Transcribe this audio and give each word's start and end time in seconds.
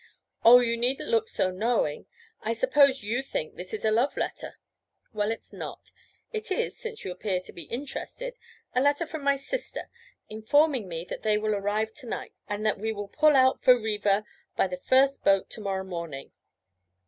'Oh, 0.43 0.61
you 0.61 0.77
needn't 0.77 1.11
look 1.11 1.27
so 1.27 1.51
knowing! 1.51 2.07
I 2.41 2.53
suppose 2.53 3.03
you 3.03 3.21
think 3.21 3.53
this 3.53 3.71
is 3.71 3.85
a 3.85 3.91
love 3.91 4.17
letter? 4.17 4.57
Well 5.13 5.29
it's 5.29 5.53
not. 5.53 5.91
It 6.33 6.49
is, 6.49 6.75
since 6.75 7.05
you 7.05 7.11
appear 7.11 7.39
to 7.41 7.53
be 7.53 7.65
interested, 7.65 8.35
a 8.73 8.81
letter 8.81 9.05
from 9.05 9.23
my 9.23 9.35
sister 9.35 9.91
informing 10.27 10.87
me 10.87 11.05
that 11.05 11.21
they 11.21 11.37
will 11.37 11.53
arrive 11.53 11.93
to 11.93 12.07
night, 12.07 12.33
and 12.49 12.65
that 12.65 12.79
we 12.79 12.91
will 12.91 13.09
pull 13.09 13.35
out 13.35 13.61
for 13.61 13.79
Riva 13.79 14.25
by 14.55 14.65
the 14.65 14.77
first 14.77 15.23
boat 15.23 15.51
to 15.51 15.61
morrow 15.61 15.83
morning. 15.83 16.31